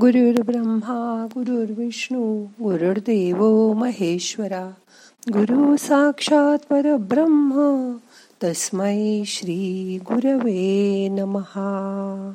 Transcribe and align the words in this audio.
गुरुर् 0.00 0.46
ब्रह्मा 0.46 1.26
गुरुर्विष्णू 1.34 2.44
गुरुर्देव 2.44 3.72
महेश्वरा 3.72 4.70
गुरु 5.32 5.76
साक्षात 5.76 6.58
परब्रह्म 6.70 7.92
तस्मै 8.44 9.22
श्री 9.26 9.98
गुरवे 10.02 11.08
नमहा 11.08 12.32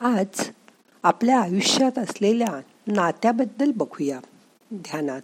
आज 0.00 0.50
आपल्या 1.02 1.40
आयुष्यात 1.40 1.98
असलेल्या 1.98 2.60
नात्याबद्दल 2.86 3.72
बघूया 3.76 4.20
ध्यानात. 4.74 5.22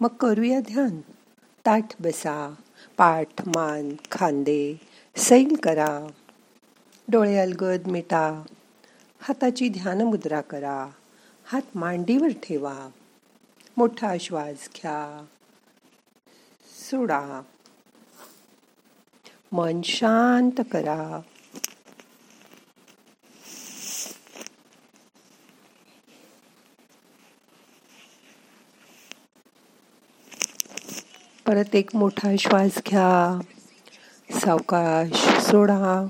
मग 0.00 0.08
करूया 0.08 0.60
ध्यान. 0.60 1.00
ताठ 1.66 2.02
बसा 2.02 2.54
पाठ 2.98 3.26
मान 3.46 3.94
खांदे 4.10 4.80
सैल 5.16 5.56
करा. 5.62 6.06
डोळे 7.08 7.38
अलगद 7.38 7.86
मिटा. 7.86 8.42
हाताची 9.22 9.68
ध्यान 9.68 10.00
मुद्रा 10.00 10.40
करा. 10.40 10.88
हात 11.44 11.62
मांडीवर 11.74 12.28
ठेवा. 12.28 12.88
मोठा 13.76 14.14
श्वास 14.20 14.68
घ्या. 14.76 15.24
सोडा. 16.90 17.42
मन 19.52 19.82
शांत 19.82 20.60
करा. 20.72 21.20
परत 31.46 31.74
एक 31.74 31.96
मोठा 31.96 32.36
श्वास 32.38 32.78
घ्या. 32.86 33.40
सावकाश 34.38 35.28
सोडा. 35.50 36.06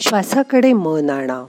श्वासाकडे 0.00 0.72
मन 0.72 1.10
आणा. 1.10 1.44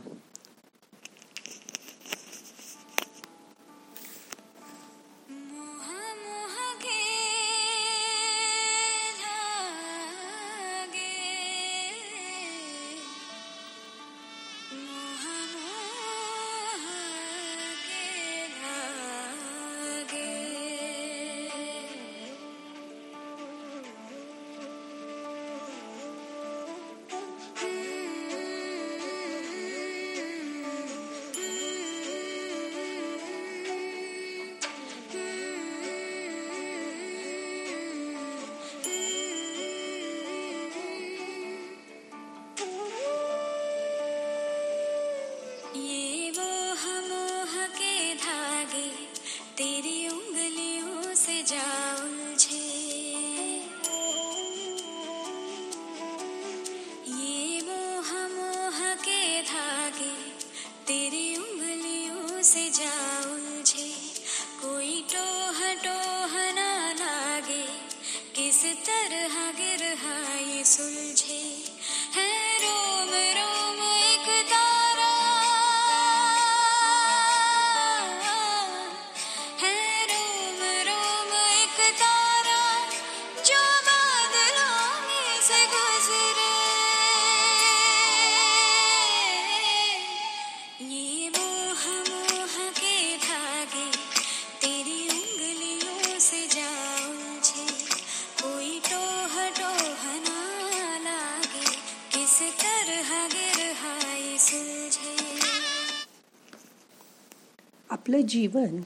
आपलं 107.89 108.21
जीवन 108.21 108.81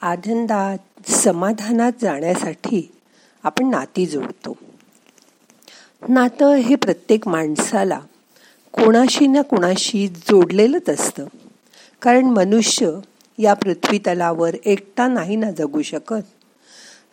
आनंदात 0.00 1.10
समाधानात 1.10 1.92
जाण्यासाठी 2.00 2.92
आपण 3.42 3.70
नाती 3.70 4.06
जोडतो. 4.06 4.56
नातं 6.08 6.54
हे 6.54 6.74
प्रत्येक 6.74 7.28
माणसाला 7.28 8.00
कोणाशी 8.72 9.26
ना 9.26 9.42
कोणाशी 9.42 10.08
जोडलेलंच 10.08 10.88
असतं. 10.88 11.26
कारण 12.02 12.24
मनुष्य 12.24 12.90
या 13.38 13.54
पृथ्वी 13.54 13.98
तलावर 13.98 14.54
एकटा 14.64 15.08
नाही 15.08 15.36
ना 15.36 15.50
जगू 15.50 15.82
शकत. 15.82 16.24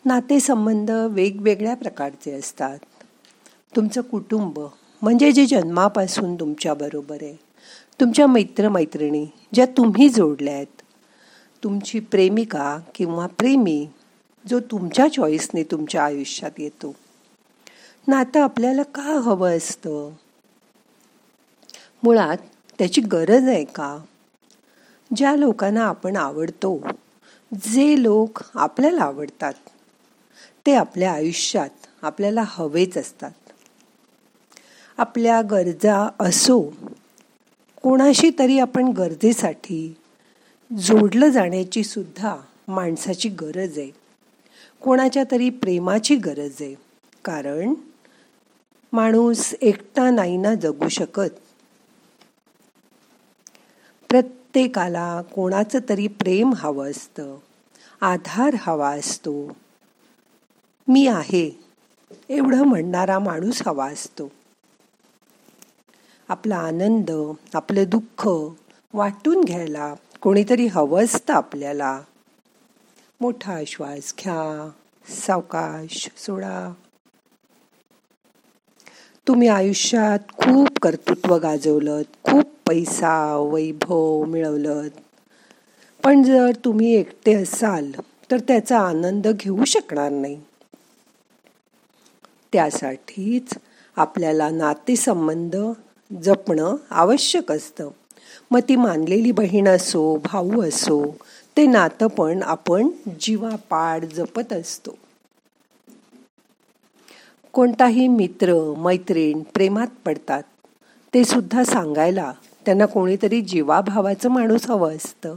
नातेसंबंध 0.06 0.92
वेगवेगळ्या 0.92 1.76
प्रकारचे 1.76 2.32
असतात. 2.32 2.80
तुमचं 3.76 4.02
कुटुंब 4.02 4.60
म्हणजे 5.02 5.32
जे 5.32 5.46
जन्मापासून 5.46 6.36
तुमच्याबरोबर 6.36 7.18
आहे. 7.22 7.36
तुमच्या 8.00 8.28
मैत्रमैत्रिणी 8.28 9.26
ज्या 9.54 9.66
तुम्ही 9.66 10.10
जोडल्या 10.10 10.54
आहेत. 10.54 10.82
तुमची 11.64 12.00
प्रेमिका 12.00 12.80
किंवा 12.96 13.28
प्रेमी 13.28 13.88
जो 14.50 14.60
तुमच्या 14.60 15.08
चॉईसने 15.08 15.64
तुमच्या 15.64 16.04
आयुष्यात 16.04 16.52
येतो. 16.58 16.96
नातं 18.08 18.42
आपल्याला 18.42 18.84
का 18.84 19.02
हवं 19.02 19.58
असतं? 19.58 20.12
मुळात 22.04 22.38
त्याची 22.80 23.02
गरज 23.02 23.48
आहे 23.48 23.64
का? 23.64 23.98
ज्या 25.16 25.36
लोकांना 25.36 25.84
आपण 25.86 26.16
आवडतो 26.16 26.82
जे 27.54 28.04
लोक 28.04 28.40
आपल्याला 28.56 29.04
आवडतात 29.04 29.54
ते 30.66 30.76
आपल्या 30.76 31.12
आयुष्यात 31.12 31.88
आपल्याला 32.02 32.44
हवेच 32.46 32.98
असतात. 32.98 33.32
आपल्या 35.02 35.42
गरजा 35.42 36.10
असो 36.20 36.74
कोणाशी 37.82 38.32
तरी 38.40 38.60
आपण 38.60 38.88
गरजेसाठी 38.88 39.96
जोडलं 40.80 41.28
जाण्याची 41.28 41.84
सुद्धा 41.84 42.38
माणसाची 42.68 43.30
गरज 43.30 43.78
आहे. 43.78 43.92
कोणाच्या 44.82 45.24
तरी 45.32 45.50
प्रेमाची 45.50 46.16
गरज 46.16 46.52
आहे. 46.60 46.76
कारण 47.26 47.74
माणूस 48.94 49.54
एकटा 49.62 50.10
नाही 50.10 50.38
ना 50.38 50.56
जगू 50.56 50.88
शकत. 50.88 51.32
प्रत्येकाला 54.10 55.22
कोणाचं 55.22 55.80
तरी 55.90 56.08
प्रेम 56.08 56.54
हवं 56.56 56.92
असतं 56.92 57.36
आधार 58.02 58.56
हवा 58.60 58.90
असतो. 58.90 59.58
मी 60.88 61.08
आहे 61.08 61.60
एवढं 62.30 62.64
म्हणणारा 62.64 63.20
माणूस 63.20 63.68
हवा 63.68 63.86
असतो. 63.86 64.32
आपला 66.32 66.56
आनंद 66.56 67.12
आपलं 67.54 67.84
दुःख 67.88 68.28
वाटून 68.94 69.44
घ्यायला 69.44 69.94
कोणीतरी 70.22 70.68
हवं 70.68 71.04
असतं 71.04 71.34
आपल्याला. 71.34 72.02
मोठा 73.22 73.60
श्वास 73.68 74.14
घ्या 74.20 74.70
सावकाश 75.06 76.10
सोडा. 76.18 76.74
तुम्ही 79.28 79.48
आयुष्यात 79.48 80.20
खूप 80.38 80.80
कर्तृत्व 80.82 81.36
गाजवलं 81.36 82.02
खूप 82.24 82.46
पैसा 82.68 83.36
वैभव 83.36 84.24
मिळवलं 84.26 84.88
पण 86.04 86.24
जर 86.24 86.52
तुम्ही 86.66 86.94
एकटे 86.96 87.34
असाल 87.34 87.92
तर 88.32 88.40
त्याचा 88.40 88.80
आनंद 88.80 89.28
घेऊ 89.28 89.66
शकणार 89.66 90.10
नाही. 90.10 90.42
त्यासाठीच 92.54 93.54
आपल्याला 93.96 94.50
नातेसंबंध 94.50 95.56
जपणं 96.24 96.76
आवश्यक 96.90 97.52
असतं. 97.52 97.90
मग 98.52 98.60
ती 98.60 98.76
मानलेली 98.76 99.32
बहीण 99.32 99.68
असो 99.68 100.18
भाऊ 100.18 100.64
असो 100.64 101.18
ते 101.58 101.66
नातं 101.66 102.08
पण 102.08 102.44
आपण 102.44 102.90
जीवापाड 103.20 104.06
जपत 104.06 104.54
असतो. 104.54 104.98
कोणताही 107.54 108.08
मित्र 108.08 108.74
मैत्रीण 108.78 109.40
प्रेमात 109.40 109.88
पडतात. 110.06 110.44
ते 111.14 111.24
सुद्धा 111.24 111.64
सांगायला 111.64 112.34
त्यांना 112.66 112.86
कोणीतरी 112.86 113.42
जीवाभावाचं 113.42 114.30
माणूस 114.30 114.70
हवं 114.70 114.96
असतं. 114.96 115.36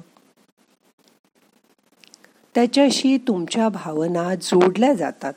त्याच्याशी 2.55 3.17
तुमच्या 3.17 3.69
भावना 3.69 4.35
जोडल्या 4.35 4.94
जातात. 4.94 5.32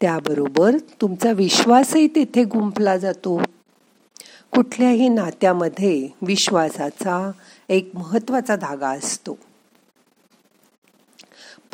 त्याबरोबर 0.00 0.76
तुमचा 1.00 1.32
विश्वासही 1.32 2.06
तिथे 2.06 2.44
गुंफला 2.44 2.96
जातो. 2.96 3.42
कुठल्याही 4.52 5.08
नात्यामध्ये 5.08 6.08
विश्वासाचा 6.22 7.30
एक 7.68 7.90
महत्त्वाचा 7.94 8.56
धागा 8.56 8.88
असतो. 8.88 9.38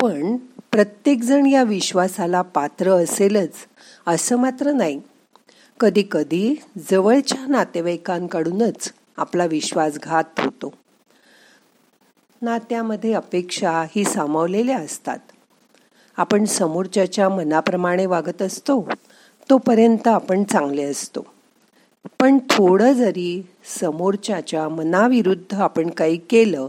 पण 0.01 0.37
प्रत्येकजण 0.71 1.45
या 1.45 1.63
विश्वासाला 1.63 2.41
पात्र 2.41 2.91
असेलच 2.91 3.53
असं 4.07 4.35
मात्र 4.35 4.71
नाही. 4.71 5.01
कधी 5.79 6.03
कधी 6.11 6.55
जवळच्या 6.91 7.47
नातेवाईकांकडूनच 7.47 8.93
आपला 9.17 9.45
विश्वासघात 9.45 10.39
होतो. 10.39 10.73
नात्यामध्ये 12.41 13.13
अपेक्षा 13.13 13.71
ही 13.71 14.03
सामावलेल्या 14.03 14.77
असतात. 14.77 15.19
आपण 16.17 16.45
समोरच्याच्या 16.45 17.29
मनाप्रमाणे 17.29 18.05
वागत 18.05 18.41
असतो 18.41 18.89
तोपर्यंत 19.49 20.07
आपण 20.07 20.43
चांगले 20.43 20.83
असतो. 20.83 21.25
पण 22.19 22.37
थोडं 22.49 22.93
जरी 22.93 23.41
समोरच्याच्या 23.79 24.69
मनाविरुद्ध 24.69 25.55
आपण 25.55 25.89
काही 25.89 26.17
केलं 26.17 26.67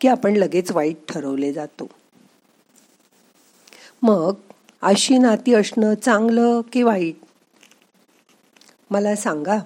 की 0.00 0.08
आपण 0.08 0.32
लगेच 0.32 0.72
वाईट 0.72 0.96
ठरवले 1.08 1.52
जातो. 1.52 1.90
मग 4.02 4.34
अशी 4.82 5.18
नाती 5.18 5.54
असणं 5.54 5.94
चांगलं 5.94 6.60
की 6.72 6.82
वाईट? 6.82 7.16
मला 8.90 9.16
सांगा 9.16 9.58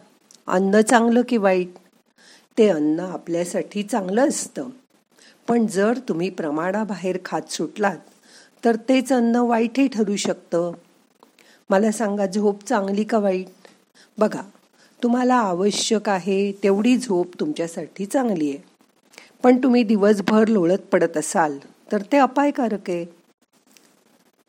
अन्न 0.46 0.80
चांगलं 0.80 1.22
की 1.28 1.36
वाईट? 1.36 1.68
ते 2.58 2.68
अन्न 2.68 3.00
आपल्यासाठी 3.00 3.82
चांगलं 3.82 4.28
असतं. 4.28 4.68
पण 5.48 5.66
जर 5.66 5.98
तुम्ही 6.08 6.30
प्रमाणाबाहेर 6.30 7.18
खात 7.24 7.52
सुटलात 7.52 7.98
तर 8.64 8.76
तेच 8.76 9.12
अन्न 9.12 9.36
वाईटही 9.36 9.88
ठरू 9.88 10.16
शकतं. 10.16 10.72
मला 11.70 11.92
सांगा 11.92 12.26
झोप 12.26 12.64
चांगली 12.64 13.04
का 13.04 13.18
वाईट? 13.18 13.46
बघा 14.18 14.42
तुम्हाला 15.02 15.34
आवश्यक 15.34 16.08
आहे 16.08 16.52
तेवढी 16.52 16.96
झोप 16.96 17.40
तुमच्यासाठी 17.40 18.06
चांगली 18.06 18.50
आहे. 18.50 18.58
पण 19.42 19.62
तुम्ही 19.62 19.82
दिवसभर 19.82 20.48
लोळत 20.48 20.78
पडत 20.78 21.16
असाल 21.16 21.58
तर 21.92 22.02
ते 22.12 22.16
अपायकारक 22.16 22.90
आहे. 22.90 23.06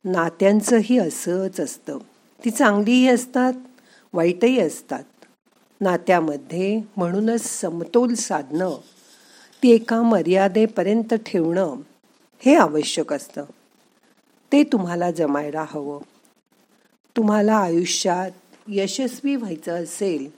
नात्यांचंही 0.06 0.98
असंच 0.98 1.60
असतं. 1.60 1.98
ती 2.46 2.50
चांगलीही 2.50 3.08
असतात 3.10 3.54
वाईटही 4.14 4.60
असतात. 4.60 5.04
नात्यामध्ये 5.82 6.82
म्हणूनच 6.98 7.42
समतोल 7.42 8.14
साधणं 8.14 8.76
ती 9.64 9.72
एका 9.72 10.02
मर्यादेपर्यंत 10.02 11.14
ठेवणं 11.14 11.76
हे 12.40 12.56
आवश्यक 12.56 13.14
असतं. 13.14 13.44
ते 14.52 14.64
तुम्हाला 14.64 15.12
जमायला 15.12 15.66
हवं. 15.70 16.00
तुम्हाला 17.18 17.56
आयुष्यात 17.56 18.32
यशस्वी 18.68 19.36
व्हायचं 19.36 19.84
असेल 19.84 20.30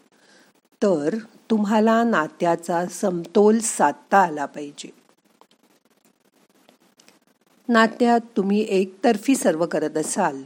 तर 0.83 1.15
तुम्हाला 1.49 2.03
नात्याचा 2.03 2.85
समतोल 2.85 3.59
साधता 3.59 4.17
आला 4.17 4.45
पाहिजे. 4.45 4.89
नात्यात 7.69 8.19
तुम्ही 8.37 8.65
एकतर्फी 8.69 9.35
सर्व 9.35 9.65
करत 9.65 9.97
असाल 9.97 10.43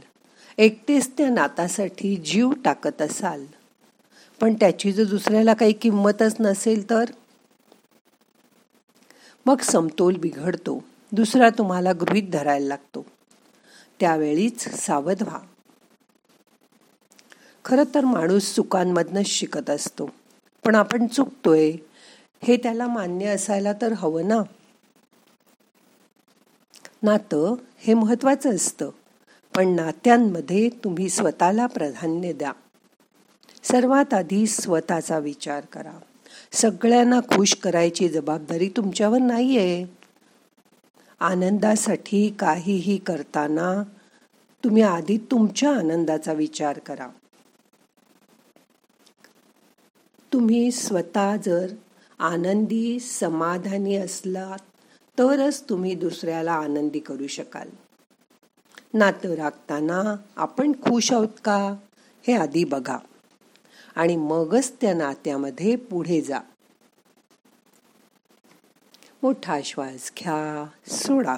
एकटेच 0.58 1.10
त्या 1.18 1.28
नातासाठी 1.30 2.16
जीव 2.16 2.52
टाकत 2.64 3.02
असाल 3.02 3.44
पण 4.40 4.54
त्याची 4.54 4.92
जर 4.92 5.04
दुसऱ्याला 5.04 5.54
काही 5.54 5.72
किंमतच 5.72 6.36
नसेल 6.40 6.90
तर? 6.90 7.04
मग 9.46 9.60
समतोल 9.60 10.16
बिघडतो 10.16 10.84
दुसरा 11.12 11.48
तुम्हाला 11.50 11.92
गृहीत 11.92 12.30
धरायला 12.32 12.66
लागतो. 12.66 13.06
त्यावेळीच 14.00 14.68
सावध 14.68 15.22
व्हा. 15.22 15.38
खर 17.64 17.82
तर 17.94 18.04
माणूस 18.04 18.54
चुकांमधनच 18.54 19.26
शिकत 19.26 19.70
असतो. 19.70 20.10
पण 20.64 20.74
आपण 20.74 21.06
चुकतोय 21.06 21.72
हे 22.42 22.56
त्याला 22.56 22.86
मान्य 22.86 23.26
असायला 23.26 23.72
तर 23.72 23.92
हवं 23.92 24.28
ना? 24.28 24.42
नातं 27.02 27.54
हे 27.78 27.94
महत्वाचं 27.94 28.54
असतं. 28.54 28.90
पण 29.56 29.68
नात्यांमध्ये 29.68 30.68
तुम्ही 30.68 31.08
स्वतःला 31.08 31.66
प्राधान्य 31.66 32.32
द्या. 32.32 32.52
सर्वात 33.62 34.14
आधी 34.14 34.46
स्वतःचा 34.46 35.18
विचार 35.18 35.64
करा. 35.64 35.92
सगळ्यांना 36.52 37.20
खुश 37.20 37.54
करायची 37.54 38.08
जबाबदारी 38.08 38.68
तुमच्यावर 38.68 39.18
नाहीये. 39.18 39.97
आनंदासाठी 41.20 42.30
काहीही 42.38 42.98
करताना 42.98 43.82
तुम्ही 44.64 44.82
आधी 44.82 45.18
तुमच्या 45.18 45.70
आनंदाचा 45.76 46.32
विचार 46.32 46.78
करा. 46.78 47.08
तुम्ही 50.32 50.70
स्वतः 50.70 51.36
जर 51.36 51.74
आनंदी 52.18 53.00
समाधानी 53.00 53.96
असलात 53.96 54.58
तरच 55.18 55.68
तुम्ही 55.68 55.94
दुसऱ्याला 55.94 56.52
आनंदी 56.52 56.98
करू 56.98 57.26
शकाल. 57.26 57.68
नातं 58.94 59.34
राखताना 59.34 60.16
आपण 60.36 60.72
खुश 60.72 61.12
आहोत 61.12 61.28
का 61.44 61.74
हे 62.26 62.32
आधी 62.32 62.64
बघा. 62.64 62.98
आणि 63.96 64.16
मगच 64.16 64.72
त्या 64.80 64.94
नात्यामध्ये 64.94 65.76
पुढे 65.76 66.20
जा. 66.20 66.38
मोठा 69.22 69.58
श्वास 69.64 70.12
घ्या 70.18 70.66
सोडा. 70.86 71.36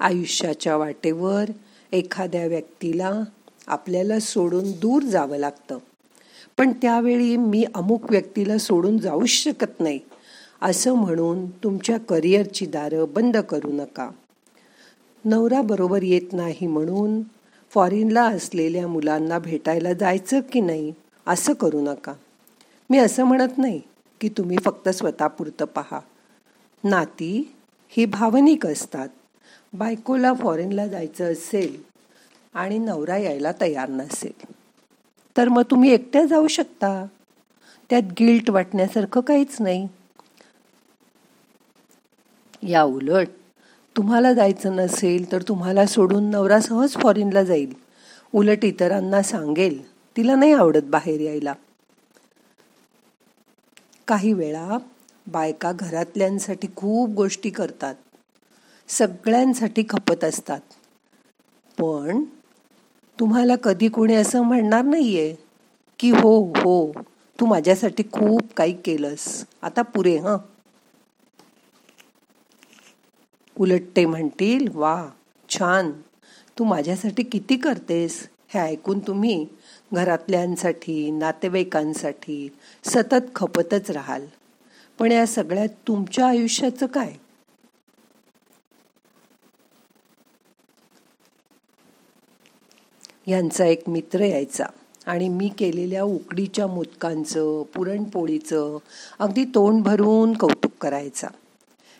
आयुष्याच्या 0.00 0.76
वाटेवर 0.76 1.44
एखाद्या 1.92 2.46
व्यक्तीला 2.46 3.22
आपल्याला 3.66 4.20
सोडून 4.20 4.72
दूर 4.72 5.02
जावं 5.02 5.36
लागतं. 5.36 5.78
पण 6.58 6.72
त्यावेळी 6.72 7.36
मी 7.36 7.64
अमुक 7.74 8.10
व्यक्तीला 8.10 8.58
सोडून 8.58 8.98
जाऊ 8.98 9.26
शकत 9.26 9.80
नाही. 9.80 9.98
असं 10.62 10.94
म्हणून 10.94 11.50
तुमच्या 11.50 11.98
करिअरची 11.98 12.66
दारं 12.66 13.04
बंद 13.12 13.36
करू 13.36 13.72
नका. 13.72 14.10
नवरा 15.24 15.62
बरोबर 15.62 16.02
येत 16.02 16.32
नाही 16.32 16.66
म्हणून 16.66 17.22
फॉरेनला 17.70 18.24
असलेल्या 18.24 18.88
मुलांना 18.88 19.38
भेटायला 19.38 19.92
जायचं 19.92 20.40
की 20.40 20.60
नाही 20.60 20.92
असं 21.26 21.52
करू 21.52 21.80
नका. 21.80 22.12
मी 22.90 22.98
असं 22.98 23.24
म्हणत 23.24 23.58
नाही. 23.58 23.80
की 24.24 24.28
तुम्ही 24.28 24.56
फक्त 24.64 24.88
स्वतःपुरतं 24.88 25.64
पहा. 25.64 26.00
नाती 26.84 27.54
ही 27.88 28.04
भावनिक 28.04 28.66
असतात. 28.66 29.08
बायकोला 29.72 30.32
फॉरेनला 30.34 30.86
जायचं 30.86 31.32
असेल 31.32 31.82
आणि 32.54 32.78
नवरा 32.78 33.16
यायला 33.16 33.52
तयार 33.60 33.88
नसेल 33.88 34.54
तर 35.36 35.48
मग 35.48 35.62
तुम्ही 35.62 35.90
एकट्या 35.90 36.24
जाऊ 36.26 36.48
शकता. 36.48 37.06
त्यात 37.90 38.02
गिल्ट 38.02 38.50
वाटण्यासारखं 38.50 39.20
काहीच 39.20 39.56
नाही. 39.60 39.88
या 42.62 42.82
उलट 42.82 43.28
तुम्हाला 43.96 44.32
जायचं 44.32 44.76
नसेल 44.76 45.32
तर 45.32 45.42
तुम्हाला 45.42 45.86
सोडून 45.86 46.30
नवरा 46.30 46.60
सहज 46.60 46.94
फॉरेनला 46.94 47.42
जाईल. 47.42 47.72
उलट 48.34 48.64
इतरांना 48.64 49.22
सांगेल 49.22 49.88
तिला 50.16 50.34
नाही 50.34 50.52
आवडत 50.52 50.82
बाहेर 50.84 51.20
यायला. 51.20 51.54
काही 54.08 54.32
वेळा 54.32 54.78
बायका 55.26 55.72
घरातल्यांसाठी 55.72 56.68
खूप 56.76 57.10
गोष्टी 57.10 57.50
करतात. 57.50 57.94
सगळ्यांसाठी 58.88 59.82
खपत 59.88 60.24
असतात. 60.24 60.60
पण 61.80 62.24
तुम्हाला 63.20 63.56
कधी 63.56 63.88
कोणी 63.88 64.14
असं 64.14 64.42
म्हणणार 64.42 64.82
नाहीये 64.82 65.34
की 65.98 66.10
हो 66.10 66.52
हो 66.56 66.92
तू 67.40 67.46
माझ्यासाठी 67.46 68.02
खूप 68.02 68.52
काही 68.56 68.72
केलंस. 68.72 69.44
आता 69.62 69.82
पुरे 69.82 70.18
हं. 70.18 70.36
उलट 73.56 73.82
ते 73.96 74.06
म्हणतील 74.06 74.68
वा 74.74 75.08
छान. 75.48 75.92
तू 76.58 76.64
माझ्यासाठी 76.64 77.22
किती 77.22 77.56
करतेस? 77.56 78.28
हे 78.54 78.60
ऐकून 78.60 78.98
तुम्ही? 78.98 79.46
घरातल्यांसाठी 79.92 81.10
नातेवाईकांसाठी 81.10 82.48
सतत 82.84 83.34
खपतच 83.34 83.90
राहाल. 83.90 84.26
पण 84.98 85.12
या 85.12 85.26
सगळ्यात 85.26 85.68
तुमच्या 85.68 86.26
आयुष्याचं 86.26 86.86
काय? 86.86 87.12
यांचा 93.26 93.64
एक 93.64 93.88
मित्र 93.88 94.20
यायचा 94.20 94.64
आणि 95.06 95.28
मी 95.28 95.48
केलेल्या 95.48 96.02
उकडीच्या 96.04 96.66
मोदकांचं 96.66 97.62
पुरणपोळीचं 97.62 98.78
अगदी 99.18 99.44
तोंड 99.44 99.82
भरून 99.82 100.32
कौतुक 100.32 100.72
करायचा. 100.80 101.28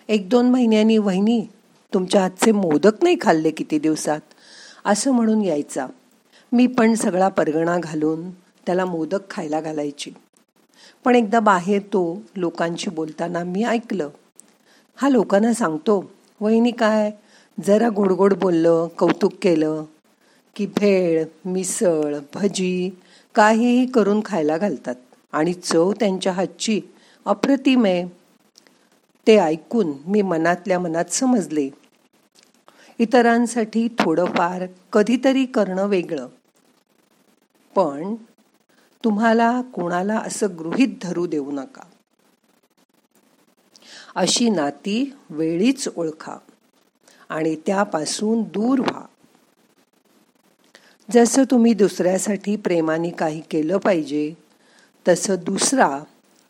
एक 0.08 0.28
दोन 0.28 0.50
महिन्यांनी 0.50 0.98
वहिनी 0.98 1.46
तुमच्या 1.94 2.20
हातचे 2.20 2.52
मोदक 2.52 3.02
नाही 3.02 3.16
खाल्ले 3.20 3.50
किती 3.50 3.78
दिवसात? 3.78 4.20
असं 4.84 5.12
म्हणून 5.12 5.42
यायचा. 5.42 5.86
मी 6.54 6.66
पण 6.66 6.94
सगळा 6.94 7.28
परगणा 7.28 7.78
घालून 7.78 8.30
त्याला 8.30 8.84
मोदक 8.84 9.30
खायला 9.30 9.60
घालायची. 9.60 10.10
पण 11.04 11.14
एकदा 11.14 11.40
बाहेर 11.40 11.80
तो 11.82 12.22
लोकांशी 12.36 12.90
बोलताना 12.90 13.44
मी 13.44 13.64
ऐकलं. 13.64 14.08
हा 14.96 15.08
लोकांना 15.08 15.52
सांगतो 15.52 16.10
वहिनी 16.40 16.70
काय 16.70 17.10
जरा 17.66 17.88
गोडगोड 17.88 18.34
बोललं 18.34 18.88
कौतुक 18.98 19.32
केलं 19.42 19.84
की 20.56 20.66
भेळ 20.66 21.24
मिसळ 21.44 22.18
भजी 22.34 22.90
काहीही 23.34 23.86
करून 23.86 24.20
खायला 24.24 24.58
घालतात 24.58 24.94
आणि 25.32 25.52
चव 25.52 25.92
त्यांच्या 25.92 26.32
हातची 26.32 26.80
अप्रतिम 27.24 27.84
आहे 27.84 28.04
ते 29.26 29.36
ऐकून 29.38 29.92
मी 30.06 30.22
मनातल्या 30.22 30.78
मनात 30.78 31.04
समजले. 31.04 31.68
इतरांसाठी 32.98 33.88
थोडंफार 33.98 34.66
कधीतरी 34.92 35.44
करणं 35.44 35.86
वेगळं. 35.86 36.26
पण 37.76 38.14
तुम्हाला 39.04 39.60
कोणाला 39.60 40.18
असं 40.18 40.46
गृहित 40.58 40.88
धरू 41.02 41.26
देऊ 41.26 41.50
नका. 41.50 41.82
अशी 44.14 44.48
नाती 44.50 45.14
वेळीच 45.30 45.88
ओळखा 45.96 46.36
आणि 47.28 47.56
त्यापासून 47.66 48.42
दूर 48.42 48.80
व्हा. 48.80 49.04
जसं 51.10 51.44
तुम्ही 51.50 51.74
दुसऱ्यासाठी 51.74 52.56
प्रेमाने 52.56 53.10
काही 53.10 53.40
केलं 53.40 53.78
पाहिजे 53.78 54.34
तसं 55.08 55.34
दुसरा 55.44 55.98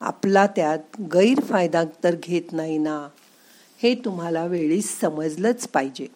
आपला 0.00 0.47
त्यात 0.47 1.00
गैरफायदा 1.00 1.85
तर 2.04 2.14
घेत 2.23 2.52
नाही 2.52 2.78
ना 2.78 3.09
हे 3.83 3.95
तुम्हाला 3.95 4.45
वेळीच 4.47 5.00
समजलंच 5.00 5.69
पाहिजे. 5.69 6.07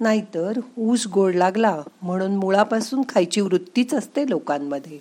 नाहीतर 0.00 0.60
ऊस 0.78 1.06
गोड 1.06 1.34
लागला 1.34 1.82
म्हणून 2.02 2.36
मुळापासून 2.36 3.02
खायची 3.08 3.40
वृत्तीच 3.40 3.94
असते 3.94 4.30
लोकांमध्ये. 4.30 4.98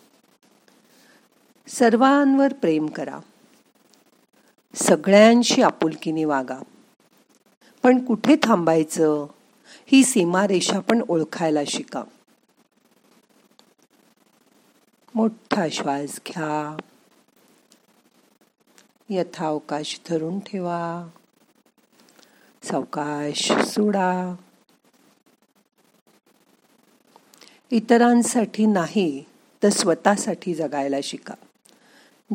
सर्वांवर 1.67 2.53
प्रेम 2.53 2.87
करा. 2.87 3.19
सगळ्यांशी 4.75 5.61
आपुलकीने 5.61 6.25
वागा. 6.25 6.59
पण 7.83 8.05
कुठे 8.05 8.35
थांबायचं? 8.43 9.25
ही 9.85 10.03
सीमारेषा 10.03 10.79
पण 10.79 11.01
ओळखायला 11.09 11.59
शिका. 11.67 12.03
मोठा 15.15 15.69
श्वास 15.69 16.19
घ्या. 16.27 16.77
यथावकाश 19.09 20.01
धरून 20.09 20.39
ठेवा. 20.39 21.09
सावकाश 22.63 23.51
सोडा. 23.51 24.35
इतरांसाठी 27.71 28.65
नाही 28.65 29.23
तर 29.63 29.69
स्वतःसाठी 29.69 30.53
जगायला 30.53 30.95
शिका. 31.03 31.33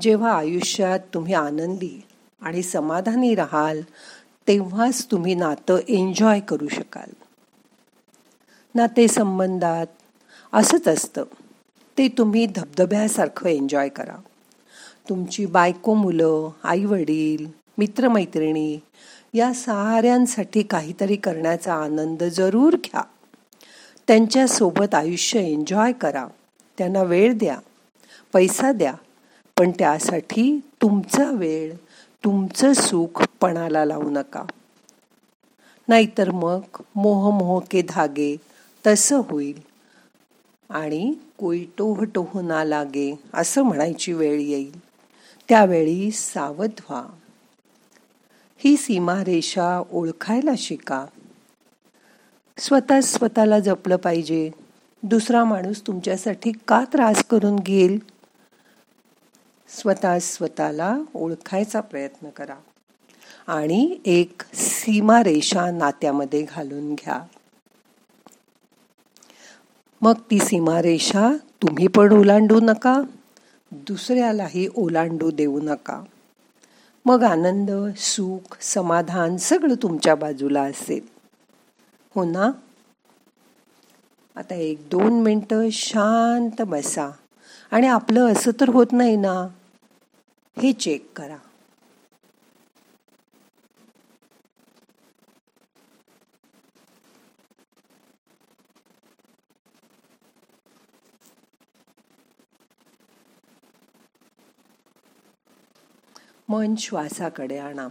जेव्हा 0.00 0.32
आयुष्यात 0.32 1.00
तुम्ही 1.14 1.34
आनंदी 1.34 2.02
आणि 2.40 2.62
समाधानी 2.62 3.34
राहाल 3.34 3.80
तेव्हाच 4.48 5.06
तुम्ही 5.10 5.34
नातं 5.34 5.76
एन्जॉय 5.88 6.40
करू 6.40 6.68
शकाल. 6.68 7.12
नाते 8.74 9.08
संबंधात 9.08 9.86
असंच 10.52 10.88
असतं. 10.88 11.24
ते 11.98 12.08
तुम्ही 12.08 12.46
धबधब्यासारखं 12.46 13.48
एन्जॉय 13.48 13.88
करा. 13.88 14.16
तुमची 15.08 15.46
बायको 15.46 15.94
मुलं 15.94 16.50
आईवडील 16.64 17.46
मित्रमैत्रिणी 17.78 18.78
या 19.34 19.54
साऱ्यांसाठी 19.54 20.62
काहीतरी 20.62 21.16
करण्याचा 21.16 21.74
आनंद 21.74 22.22
जरूर 22.22 22.76
घ्या. 22.76 23.02
त्यांच्यासोबत 24.06 24.94
आयुष्य 24.94 25.40
एन्जॉय 25.40 25.92
करा. 25.92 26.26
त्यांना 26.78 27.02
वेळ 27.02 27.32
द्या. 27.32 27.58
पैसा 28.32 28.72
द्या. 28.72 28.94
पण 29.58 29.70
त्यासाठी 29.70 30.60
तुमचा 30.82 31.30
वेळ 31.30 31.74
तुमचं 32.24 32.72
सुख 32.72 33.24
पणाला 33.40 33.84
लावू 33.84 34.10
नका. 34.10 34.42
नाहीतर 35.88 36.30
मग 36.30 36.60
मोह 36.96 37.60
के 37.70 37.82
धागे 37.88 38.36
तसं 38.86 39.22
होईल. 39.30 39.60
आणि 40.70 41.14
कोई 41.38 41.66
टोह 41.78 42.04
टोह 42.14 42.40
ना 42.40 42.64
लागे 42.64 43.18
असं 43.34 43.62
म्हणायची 43.62 44.12
वेळ 44.12 44.40
येईल. 44.40 44.78
त्यावेळी 45.48 46.10
सावध 46.10 46.70
व्हा. 46.90 47.04
ही 48.56 48.76
सीमारेषा 48.76 49.82
ओळखायला 49.92 50.50
शिका. 50.58 51.06
स्वतः 52.58 53.00
स्वतःला 53.00 53.60
जपलं 53.60 53.96
पाहिजे. 53.96 54.50
दुसरा 55.02 55.44
माणूस 55.44 55.86
तुमच्यासाठी 55.86 56.52
का 56.68 56.84
त्रास 56.92 57.24
करून 57.24 57.56
घेईल? 57.56 57.98
स्वतः 59.68 60.18
स्वतःला 60.18 60.98
ओळखायचा 61.14 61.80
प्रयत्न 61.80 62.28
करा. 62.30 62.54
आणि 63.46 63.98
एक 64.04 64.42
सीमारेषा 64.54 65.70
नात्यामध्ये 65.70 66.42
घालून 66.42 66.94
घ्या. 66.94 67.22
मग 70.00 70.14
ती 70.30 70.38
सीमारेषा 70.38 71.36
तुम्ही 71.62 71.86
पण 71.86 72.12
ओलांडू 72.12 72.60
नका. 72.60 73.02
दुसऱ्यालाही 73.72 74.68
ओलांडू 74.76 75.30
देऊ 75.30 75.60
नका. 75.62 76.02
मग 77.04 77.22
आनंद 77.22 77.70
सुख 77.96 78.56
समाधान 78.60 79.36
सगळं 79.36 79.74
तुमच्या 79.74 80.14
बाजूला 80.14 80.62
असेल. 80.62 81.13
हो 82.14 82.24
ना? 82.24 82.50
आता 84.36 84.54
एक 84.54 84.88
दोन 84.88 85.22
मिनटं 85.22 85.70
शांत 85.70 86.62
बसा. 86.62 87.10
आणि 87.70 87.86
आपलं 87.86 88.32
असं 88.32 88.50
तर 88.60 88.68
होत 88.68 88.86
नाही 88.92 89.16
ना. 89.16 89.48
हे 90.62 90.72
चेक 90.72 91.12
करा. 91.16 91.36
मन 106.48 106.74
श्वासाकडे 106.74 107.58
आणा. 107.58 107.88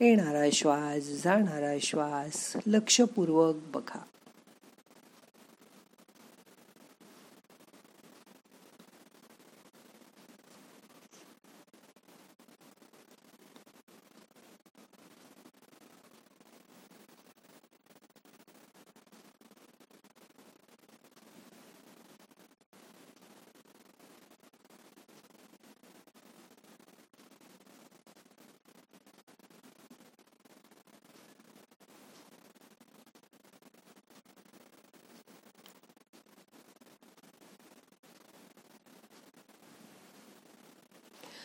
येणारा 0.00 0.50
श्वास 0.52 1.02
जाणारा 1.24 1.78
श्वास 1.82 2.52
लक्षपूर्वक 2.66 3.56
बघा. 3.74 3.98